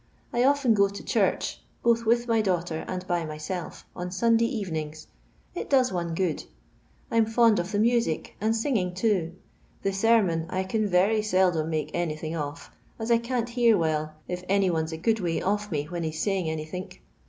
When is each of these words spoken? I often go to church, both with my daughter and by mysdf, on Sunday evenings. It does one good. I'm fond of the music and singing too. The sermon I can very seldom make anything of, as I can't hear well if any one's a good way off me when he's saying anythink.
I 0.33 0.43
often 0.43 0.73
go 0.73 0.89
to 0.89 1.03
church, 1.03 1.61
both 1.83 2.05
with 2.07 2.27
my 2.27 2.41
daughter 2.41 2.85
and 2.87 3.05
by 3.05 3.23
mysdf, 3.23 3.83
on 3.95 4.09
Sunday 4.09 4.47
evenings. 4.47 5.05
It 5.53 5.69
does 5.69 5.93
one 5.93 6.15
good. 6.15 6.43
I'm 7.11 7.27
fond 7.27 7.59
of 7.59 7.71
the 7.71 7.77
music 7.77 8.35
and 8.41 8.55
singing 8.55 8.95
too. 8.95 9.35
The 9.83 9.93
sermon 9.93 10.47
I 10.49 10.63
can 10.63 10.87
very 10.87 11.21
seldom 11.21 11.69
make 11.69 11.91
anything 11.93 12.35
of, 12.35 12.71
as 12.97 13.11
I 13.11 13.19
can't 13.19 13.49
hear 13.49 13.77
well 13.77 14.15
if 14.27 14.43
any 14.49 14.71
one's 14.71 14.91
a 14.91 14.97
good 14.97 15.19
way 15.19 15.39
off 15.39 15.69
me 15.71 15.83
when 15.85 16.01
he's 16.01 16.19
saying 16.19 16.49
anythink. 16.49 17.03